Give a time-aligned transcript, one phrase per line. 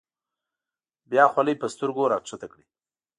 [1.11, 2.65] بیا خولۍ په سترګو راښکته کړي.